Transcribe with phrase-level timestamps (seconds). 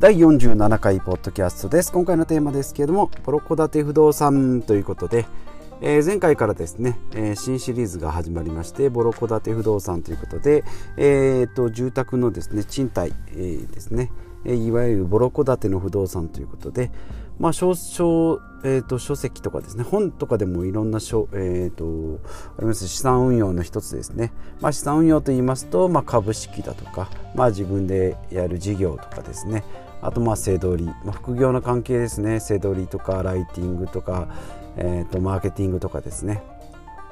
[0.00, 1.90] 第47回ポッドキャストです。
[1.90, 5.26] 今回のテーマですけれどもボロ戸建て不動産ということで、
[5.80, 10.62] えー、前回からですね、えー、新シリーズが始まりましてボロ戸建て不動産ということで、
[10.96, 14.12] えーと、住宅のですね賃貸、えー、ですね
[14.44, 16.92] いわゆるボロ戸建ての不動産ということで、
[17.40, 22.20] まあ、書書,、えーと、書籍とかですね本とかでもいろんな書、えーと、
[22.56, 22.86] あります。
[22.86, 29.64] 資産運用の一つですね、まあ、資産運用といいますと、まあ、株式だとか、まあ、自分でやる事業とかですね。
[30.00, 32.40] あとまあ背取り、まあ、副業の関係ですね。
[32.40, 34.28] 背取りとかライティングとか、
[34.76, 36.42] えー、とマーケティングとかですね。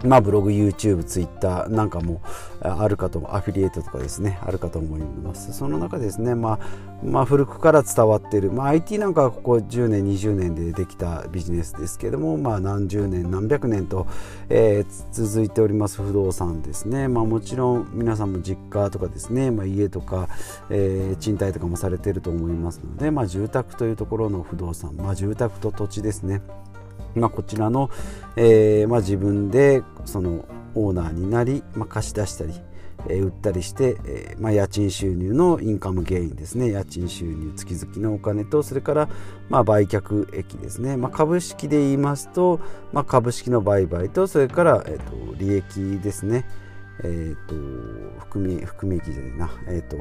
[0.04, 2.20] まあ、ブログ、YouTube、Twitter なんかも
[2.60, 5.52] あるかとアフィリエイトとかですねあるかと思います。
[5.52, 6.58] その中ですね、まあ、
[7.04, 14.06] まあ古くから伝わっている、まあ、IT なんかはここ10年20年でできたビジネスですけども、まあ、何十年何百年と、
[14.48, 20.28] えー、続いております不動産ですね、まあ、もちろん皆さんも実家とかですね、まあ、家とか、
[20.70, 26.42] えー、賃貸とかもされていると思いますので、まあ、住宅というところの不動産、まあ、住宅と土地ですね。
[27.16, 27.90] まあ、こちらの、
[28.36, 32.52] えーまあ、自分でそのオーナーになり、まあ、貸し出したり、
[33.08, 36.70] えー、売ったりして、えーまあ、家賃収入のインカムゲインですね。
[36.70, 39.08] 家賃収入月々のお金とそれから、
[39.48, 42.60] まあ、売却益ですね、まあ、株式で言いますと、
[42.92, 46.46] まあ、株式の売買とそれから、えーと、利益ですね。
[47.02, 49.50] えっ、ー、と含み含み益じゃないな。
[49.68, 49.96] えっ、ー、と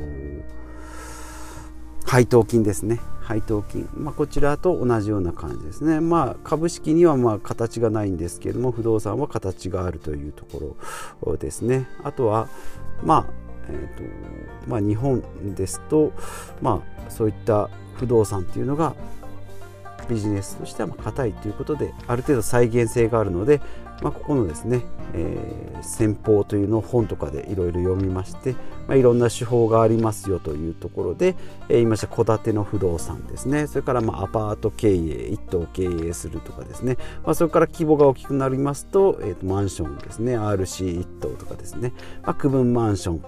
[2.06, 3.00] 配当金ですね。
[3.22, 10.78] 配当金、まあ、こちらと同じような感じですね、まあ、株式にはま形がないんですけれども不動産は形があるというとこ
[11.26, 11.88] ろですね。
[12.04, 12.48] あとは
[13.04, 13.26] まあ
[13.68, 14.04] えーと
[14.70, 15.24] まあ、日本
[15.56, 16.14] ですと、
[16.62, 18.96] まあ、そういった不動産っていうのが
[20.08, 23.62] ビジネスとしては硬いということである程度再現性があるので、
[24.02, 28.54] まあ、ここのですね、えー、先方というのを本とかでいろいろ読みまして、
[28.88, 31.36] まあ、いろんな手法がありますよというところで、
[31.70, 33.68] えー、言いました戸建ての不動産ですね。
[33.68, 40.38] それからまあアパート経営一棟経営するとかですね、まあ、それから規模が大きくなりますと,、えー、とマンションですね。
[40.38, 43.24] RC 一棟とかですね、まあ、区分マンション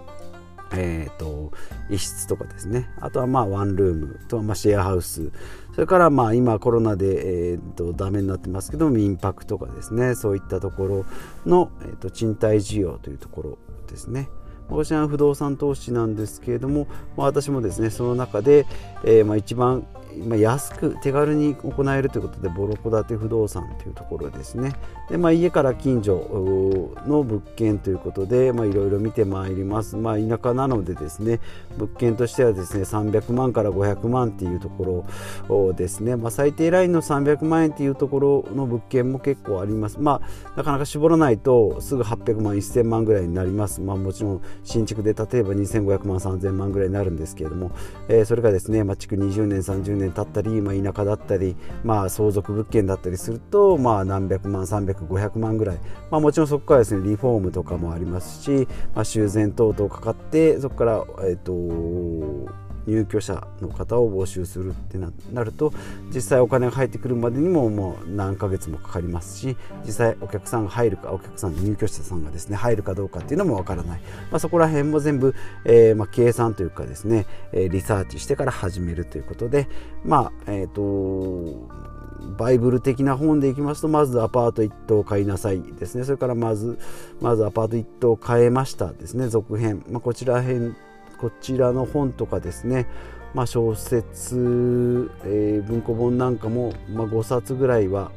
[0.73, 1.51] えーと、
[1.89, 2.89] 一室とかですね。
[2.99, 4.19] あとはまあワンルーム。
[4.27, 5.31] とまシェアハウス。
[5.73, 10.15] それからまあ今コロナで、えーと、ダメになってますけど民泊とかですね。
[10.15, 11.05] そういったところ
[11.45, 13.57] の、えーと賃貸需要というところ
[13.87, 14.29] ですね。
[14.69, 18.65] 私は不動産投資なんですけれども、ま、私もですねその中で、
[19.05, 19.87] え、まあ一番
[20.25, 24.73] まあ、安く手軽に行えるということでボロ戸建て不動産というところですね。
[25.09, 31.39] で、まあ、家から近所の物件ということでいろいろ見てまいります、まあ、田舎なのでですね
[31.77, 35.05] 物件としてはですね300万から500万っていうとこ
[35.47, 39.99] ろですね、まあ、最低ラインの300万円っていうところの物件も結構あります。
[39.99, 43.81] まあなかなか絞らないとすぐ800万1000万ぐらいになります。
[43.81, 47.71] まあもちろん新築で例えば2500万3000万ぐらいになるんですけれども、
[48.07, 55.79] えー、それがですね、まあ、築20年30年経ったり、まあ、田舎だったり、まあ、相続物件だったりすると、まあ、何百万300500万ぐらい、
[56.09, 65.73] まあ、もちろんそこからですねリフォームとかもありますし、まあ、修繕等々かかってそこから、えっ、ー、と入居者の方を募集するってなると
[66.13, 79.67] 実際お金が入ってくるまでにももう何ヶ月もかかりますし実際お客さんが入るかお客さん入居者さんがですね入るかどうかっていうのもわからない、まあ、そこら辺も全部、えー、まあ、計算というかですね、えリサーチしてから始めるということで
[80.03, 81.97] まあえっ、ー、と
[82.37, 86.03] バイブル的な本でいきますとまずアパート1棟買いなさいですね。
[86.03, 86.79] それからまず
[87.21, 89.27] まずアパート1棟買えましたですね。
[89.29, 90.73] 続編、まあ、こちら辺
[91.17, 92.87] こちらの本とかですね、
[93.33, 98.11] まあ、小説、えー、文庫本なんかも、まあ、5冊ぐらいは、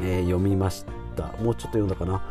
[0.00, 1.32] えー、読みました。
[1.40, 2.24] もうちょっと読んだかな、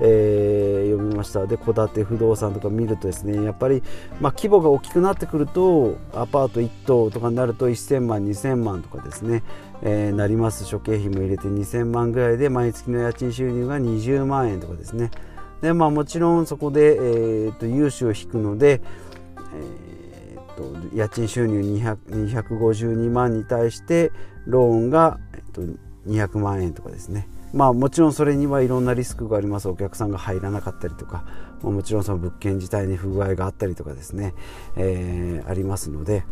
[0.00, 1.46] えー、読みました。
[1.46, 3.82] で戸建て不動産とか見るとですねやっぱり、
[4.20, 9.42] まあ、規模が大きくなってくるとアパート1棟とかになると1000万2000万とかですね、
[9.82, 10.64] えー、なります。
[10.64, 15.10] 諸経費も入れて2000万ぐらいで毎月の家賃収入が20万円とかですね。
[15.60, 18.80] でまあ、もちろんそこで、えーと融資を引くので、
[19.54, 24.12] え、っと家賃収入252万に対して
[24.46, 25.62] ローンが、えっと、
[26.06, 27.28] 200万円とかですね。
[27.52, 29.68] まあもちろんそれにはいろんなリスクがあります。
[29.68, 31.24] お客さんが入らなかったりとか。
[31.62, 34.32] もちろんその物件自体に不具合があったりとかですね、
[34.76, 36.24] えー、ありますので。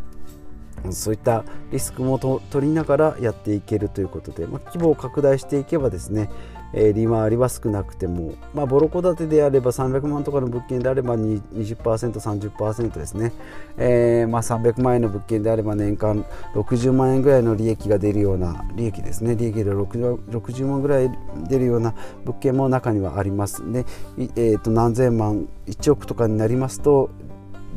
[0.90, 6.30] そういったリスクも取りながらやっていけるということで、まあ、規模を拡大していけばですね、
[6.72, 13.32] え、利回りは少なくても、まあ、ボロ戸建てであれば300万とかの物件であれば20%、30%ですね、
[13.76, 16.24] えー、まあ、300万円の物件であれば年間
[16.54, 19.36] 60万円ぐらいの利益が出るような利益ですね。
[19.36, 21.10] 利益で 60, 60万ぐらい
[21.48, 23.62] 出るような物件も中にはあります。
[23.72, 23.84] で、
[24.18, 27.10] えー、と何千万1億とかになりますと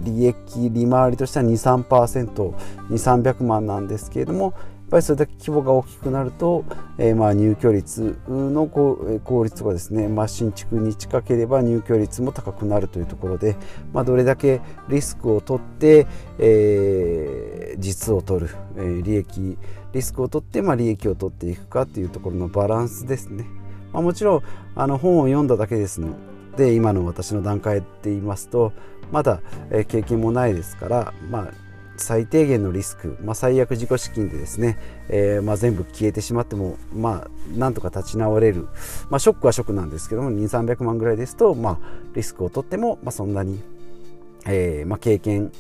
[0.03, 4.53] 利益利回りとしては 23%2300 万なんですけれども
[4.89, 6.65] っぱりそれだけ規模が大きくなると、
[6.97, 13.56] えー、まあ入居率の効率がですね、まあ、新築に近ければ入居率も高くなるというところで、
[13.94, 16.07] まあ、どれだけリスクを取って、
[16.39, 19.59] えー、実を取る、えー、利益
[19.94, 23.45] リスクを取って、まあ、利益を取っていくかというところのバランスですね。
[23.94, 24.44] まあ、もちろん
[24.75, 26.15] あの本を読んだだけですの
[26.57, 28.74] で今の私の段階で言いますと
[29.12, 29.41] まだ、
[29.71, 31.69] え経験もないですから、まあ
[32.00, 34.78] 最低限のリスク、まあ、最悪自己資金でですね、
[35.10, 38.68] えー、まあ、全部消えてしまっても、まあ、なんとか立ち直れる、
[39.10, 41.78] まあ、ショックはショックなんですけども2300万ぐらいですと、まあ、
[42.16, 43.62] リスクを取っても、まあ、そんなに、
[44.46, 45.51] えーまあ、経験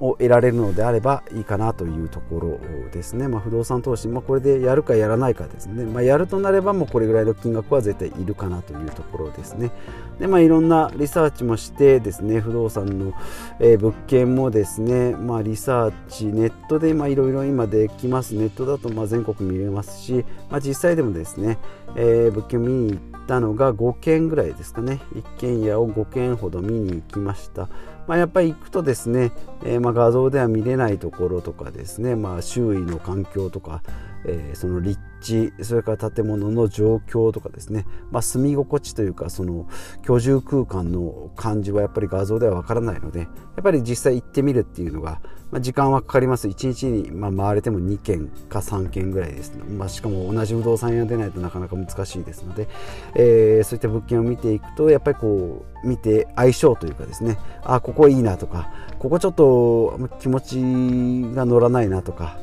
[0.00, 2.60] を得られるのであればいいかなというところ
[2.90, 9.70] ですね、まあ、不動産投資、まあ、これでやるかやらないかですね、まあ、やるとなればもうこれぐらいの金額は絶対いるかなというところですね。
[10.18, 13.12] で、まあ、いろんなリサーチもしてですね不動産の、
[13.60, 18.34] えー、物件もですね、まあ、リサーチネットでまいろいろ今できます。
[18.34, 21.58] ネットだとまあ全国見れますし、まあ、実際でもですね、
[21.96, 25.00] えー、物件見に行ったのが5件ぐらいですかね。
[25.14, 27.68] 一軒家を5件ほど見に行きました。
[28.06, 29.32] まあ、やっぱり行くとですね、
[29.64, 33.82] えー、まあ画像では見れないところとかですね、まあ、周囲の環境とか、
[34.26, 39.68] えー、その立地それから建物の状況とかですね、まあ、住み心地というかその
[40.02, 43.26] 居住空間の感じはやっぱり画像ではわからないのでや
[43.60, 45.20] っぱり実際行ってみるっていうのが、
[45.54, 46.48] まあ、時間はかかります。
[46.48, 52.66] 1日にま回れても2軒か3軒ぐらいです、ね、まあ、しかも同じ不動産屋でないとなかなか難しいですので、
[53.14, 57.38] えー、そういった物件を見ていくとやっぱりこう見て相性というかですね。
[57.62, 62.36] あここいいなとかここちょっと気持ちが乗らないなとか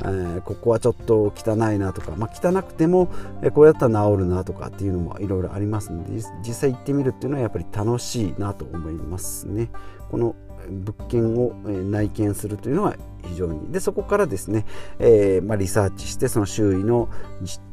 [0.00, 3.08] えー、ここはちょっと汚いなとか、まあ、汚くても、
[3.42, 9.70] えー、こうやったら治るなとかっていうのもいろいろありますので実際行ってみるっていうのはやっぱり楽しいなと思いますね。
[10.10, 10.36] この
[10.70, 13.72] 物件を内見するというのは非常に。
[13.72, 14.66] でそこからですね、
[14.98, 17.08] えー、まあ、リサーチしてその周囲の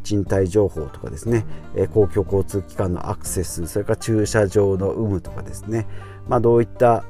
[0.03, 1.45] 賃貸情報とかですね、
[1.75, 5.87] え公共交通機関のアクセスそれから駐車場の有無とかですね、
[6.27, 7.03] まあ、どういった、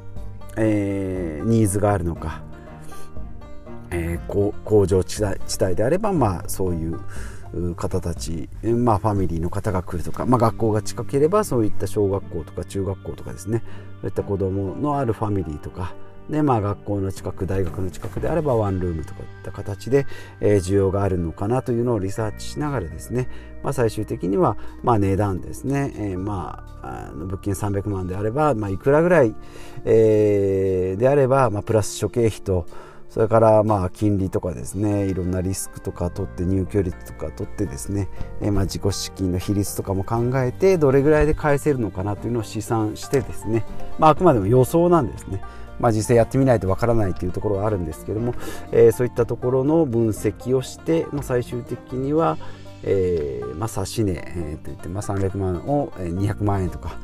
[0.57, 2.43] えー、ニーズがあるのか
[3.93, 6.99] えー、工場地帯地帯であれば、まあ、そういう
[7.75, 13.63] 方たち、まあ、ファミリーの方が来るとか、まあ、学校が近ければそういった小学校とか中学校とかですね。
[14.01, 15.93] そういった子どものあるファミリーとか
[16.29, 20.05] で、まあ、学校の近く大学の近くであればワンルームとかいった形で、
[20.39, 23.29] えー、需要があるのかなというのをリサーチしながらですね、
[23.63, 29.33] まあ、最終的には、まあ、値段ですね、えー、まああの物件300万であれば、まあ、いくらぐらい、
[29.85, 32.65] えー、であれば、まあ、プラス諸経費と
[33.13, 38.09] それからまあ金利とかですねいろんなリスクとか取って入居率とか取ってですね、
[38.41, 43.65] えまあ自己資金の比率とかも考えてどれぐらいで返せるのかなというのを試算してですね、
[43.99, 45.43] まあ、あくまでも予想なんですね。
[45.79, 48.33] まあ、実際やってみないとわからないというところはあるんですけども、
[48.71, 52.37] えー、そういったところの分析をして、まあ、最終的には、
[52.83, 56.97] えーまあ、指値、えー、といって、まあ、300万を200万円とか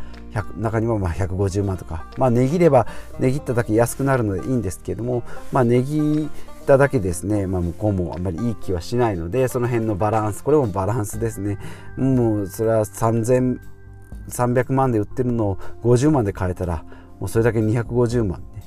[0.58, 2.88] 中にもまあ150万とか、まあ、値切れば
[3.20, 6.30] 値切っただけ安くなるのでいいんですけども、まあ、値切
[6.62, 11.58] っただけですね、まあ、向こうもあんまりいい気はしないのでその辺のバランスこれもバランスですね。
[11.98, 16.86] もうそれは300300万で売ってるのを50万で買えたら
[17.20, 18.64] もうそれだけ250万ね、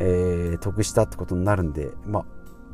[0.00, 2.24] えー、得したってことになるんでまあ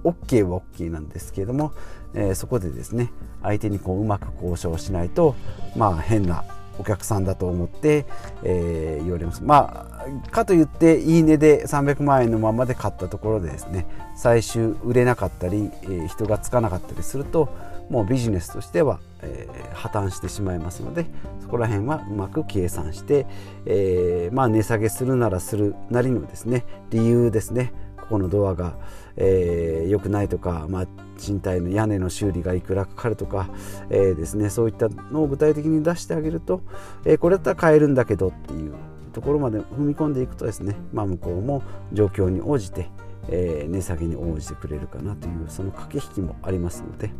[0.05, 1.73] OK は OK なんですけれども、
[2.15, 3.13] えー、そこでですね
[3.43, 5.35] 相手にこううまく交渉しないと
[5.77, 6.45] まあ変な
[6.81, 8.07] お客さんだと思って、
[8.43, 9.43] えー、言われます。
[9.45, 9.87] ま
[10.27, 17.49] あ、かといっていい値で300万円のままで買ったところでですね最終売れなかったり、えー、人がつかなかったりすると
[17.91, 21.07] もうビジネスとしては、えー、破綻してしまいますので
[21.41, 23.27] そこら辺はうまく計算して、
[23.67, 27.73] え、まあ、値下げするならするなりのですね理由ですね
[28.11, 28.75] ここのドアが
[29.17, 30.87] えー、くないとか、まあ、
[31.19, 33.51] 賃貸の屋根の修理がいくらかかるとか、
[33.91, 36.63] えー、ですね、そういったのを具体的に出してあげると、
[37.05, 38.73] えー、これだったら買えるんだけどっていう
[39.13, 41.63] ところまで踏み込んでいくとですね、まあ、向こうも
[41.93, 42.89] 状況に応じて、
[43.29, 47.13] え値下げに応じてくれるかなというその駆け引きもありますので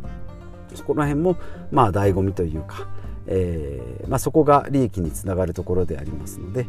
[0.73, 1.37] そこら辺も
[1.71, 2.87] まあ醍醐味というか、
[3.27, 6.65] えまあ、そこが利益につながるところでありますので、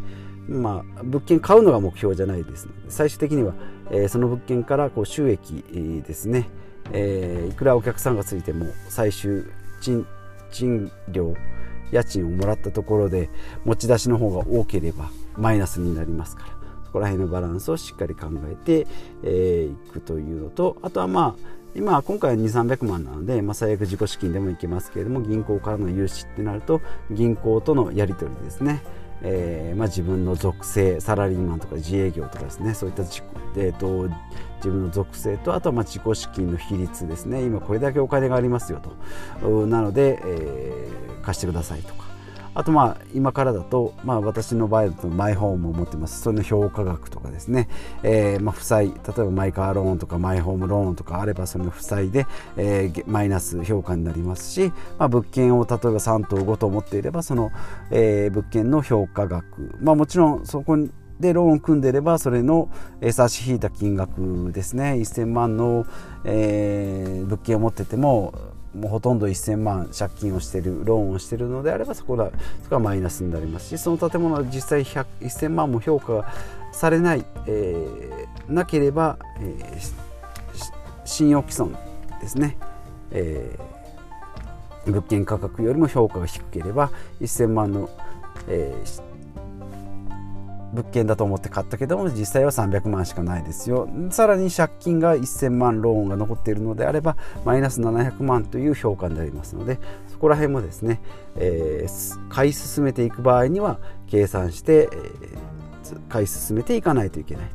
[0.48, 3.54] まあ、物件買うのが目標じゃないですので最終的には、
[3.90, 5.64] えー、その物件からこう収益、
[6.06, 6.48] ですね、
[6.92, 9.44] えー、いくらお客さんがついても最終
[9.80, 10.06] 賃
[10.50, 11.34] 賃料
[11.90, 13.30] 家賃をもらったところで
[13.64, 16.62] 持ち出しの方が多ければマイナスになりますから。
[16.84, 18.86] そこら辺のバランスをしっかり考えてい、
[19.22, 28.82] えー、くというのとあとはまあ今今回は2300万なので、まあ、最悪自己資金でもいけますけれども銀行からの融資ってなると銀行とのやり取りですね。
[29.22, 33.22] えー、まあ、自分の属性サラリーマンとか自営業とかですねそういった自,、
[33.56, 34.08] えーと、
[34.56, 37.42] 自分の属性とあとはま自己資金の比率ですね。
[37.42, 38.80] 今これだけお金がありますよ
[39.40, 39.66] と。
[39.66, 42.11] なので、えー、貸してくださいとか。
[42.54, 46.20] あとまあ今からだと、まあ、私の場合だとマイホームを持ってます。
[46.20, 47.68] その評価額とかですね、
[48.02, 57.50] えー、まあ負債例えばマイカーローンとかマイホームローンとかあればその負債で、えー、マイナス評価になりますし、まあ、物件を例えば3棟5棟持っていればその、
[57.90, 60.90] えー、物件の評価額、まあ、もちろんそこに
[61.20, 62.68] でローンを組んでいればそれの
[63.12, 64.94] 差し引いた金額ですね。
[64.94, 65.86] 1000万の、
[66.24, 68.34] えー、物件を持ってても
[68.74, 72.30] もうほとんど1000万借金をしているローンをしているのであればそこは
[72.62, 76.32] そこはマイナスになりますしその建物は実際1000万も評価
[76.72, 79.94] されない、えー、なければ、えー、
[81.04, 81.76] 信用毀損
[82.20, 82.56] ですね、
[83.10, 87.90] えー、物件価格よりも評価が低ければ1000万の、
[88.48, 89.11] えー、
[90.72, 101.00] 物件だと思って買ったけども実際は300万しかないですよさらに借金が1000万ローンが残っているのであればマイナス700万という評価になりますのでそこら辺もですね、
[101.36, 107.50] えー、買い進めていく場合には計算して、えー、買い進めていかないといけない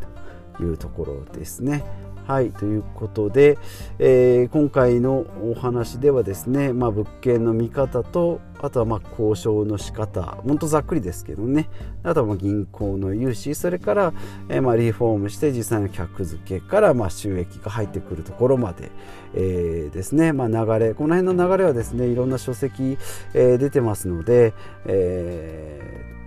[0.58, 1.84] というところですね。
[2.28, 3.58] はいということで、
[4.00, 11.70] えー、今回のお話ではですね、まあ、物件の見方とあとはま交渉の仕方ほんとざっくりですけどね。
[12.04, 14.14] あとはま銀行の融資それから、
[14.50, 18.92] えー、まリフォームして実際の客付けからま収益が入ってくるところまで、
[19.34, 22.98] えー、ですね、まあ、流れこの辺の流れはですねいろんな書籍、
[23.36, 24.54] えー、出てますので、
[24.86, 26.18] えー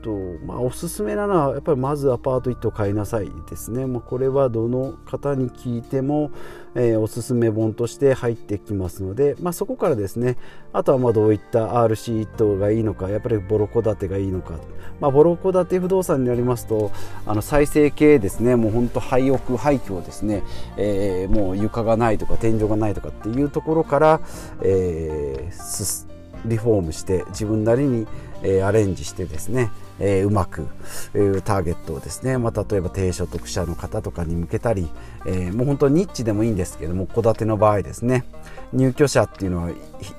[0.00, 0.10] と
[0.46, 6.30] まあ、おすすめなのはやっぱりまずアパート1棟買いなさいですね、まあ、これはどの方に聞いても、
[6.74, 10.36] えー、おすすめ本として入ってきますので、まあ、そこからですね
[10.72, 14.54] あとはまどういった RC1 棟がいいのかやっぱりボロ戸建てがいいのか、
[15.00, 16.90] まあ、ボロ戸建て不動産になりますと
[17.26, 20.42] あの再生系ですねもう本当廃屋廃墟ですね、
[20.76, 24.20] えー、もう床がないとか天井がないとかっていうところから、
[24.62, 26.06] えー、
[26.46, 28.06] リフォームして自分なりに、
[28.42, 30.66] え、アレンジしてですねえー、うまく、
[31.14, 34.88] えー、ターゲットをですね、まあ、例えば低所得者の方とかに向けたり、
[35.26, 38.24] えー、もう本当にニッチでもいいんですけども戸建ての場合ですね
[38.72, 39.70] 入居者っていうのは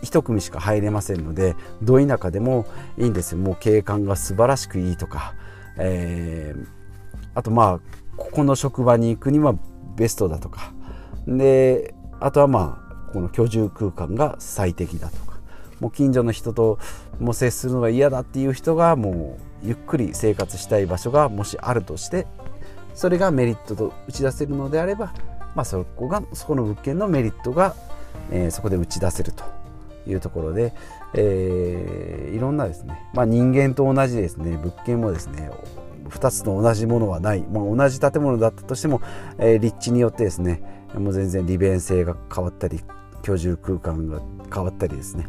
[0.04, 2.66] 1組しか入れませんのでど田舎でも
[2.98, 3.38] いいんですよ。
[3.40, 5.34] もう景観が素晴らしくいいとか、
[5.78, 6.54] え、
[7.34, 7.80] あとまあ
[8.18, 9.56] ここの職場に行くには
[9.96, 10.74] ベストだとか
[11.26, 15.40] であとはまあこの居住空間が最適だとか
[15.80, 16.78] もう近所の人と
[17.20, 22.28] も接するのが嫌だっていう人がもうゆっくり生活したい場所がもしあるとして
[22.94, 25.14] それがメリットと打ち出せるのであれば、
[25.56, 27.76] まあ、そこがそこの物件のメリットが、
[28.32, 29.44] えー、そこで打ち出せると
[30.08, 30.74] いうところで、
[31.14, 35.52] えー、いろんなですね、まあ、人間と同じですね物件もですね
[36.10, 39.02] 2つの同じものはない、まあ、同じ建物だったとしても、
[39.38, 40.62] えー、立地によってですね
[40.94, 42.82] もう全然利便性が変わったり
[43.22, 44.22] 居住空間が
[44.54, 45.28] 変わったりですね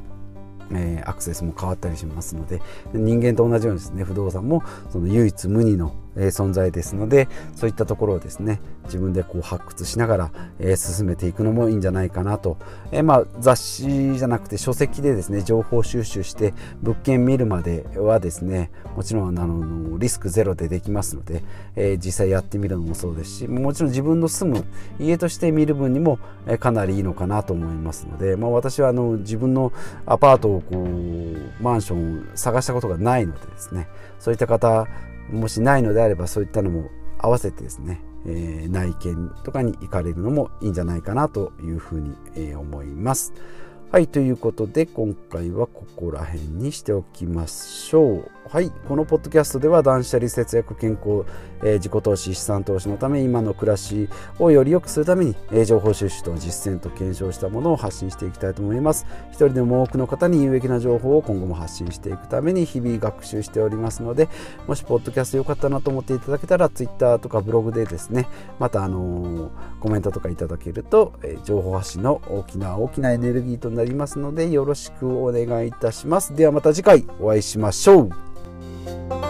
[0.75, 2.61] えー、アクセスも変わったりしますので
[2.93, 12.59] 人間と同じようにですね不動産もその唯一無二のえ存在ですのでそういったところをですね自分でこう発掘しながら、え進めていくのもいいんじゃないかなと、
[12.91, 16.53] えまあ、雑誌じゃなくて書籍でですね情報収集して
[16.83, 21.43] 物件見るまではですねもちろんあのリスクゼロでできますので、
[21.77, 24.65] え実際やってみるのもそうですしもちろん自分の住む
[24.99, 29.73] 家として見る分にも、えかなりいいのかなと思いますので、まあ、私はあの自分の
[30.07, 33.89] アパートをこうマンションを探したことがないのでですね
[34.19, 34.87] そういった方
[35.35, 43.33] もしないのであればそういったのも合わせてですね、えー、内見とかに行かれるのもいいんじゃないかなというふうに、えー、思います。
[43.91, 48.31] はい、ということで今回はここら辺にしておきましょう。
[48.51, 51.25] はい、このポッドキャストでは断捨離節約健康、
[51.63, 59.07] えー、自己投資資産投資のため今の暮らしをより良くするために、えー、情報収集と実践と検証したものを発信していきたいと思います。
[59.31, 64.29] 一人でも多くの方に有益な情報を今後も発信していくために日々学習しておりますので
[64.67, 76.35] もしポッドキャスト良かったなと思っていただけたら Twitter とかブログでですねまたあのー、コメントとかいただけると、え、情報発信の大きな大きなエネルギーとなりますのでよろしくお願いいたします。
[76.35, 78.32] ではまた次回お会いしましょう。
[78.85, 79.22] Bye.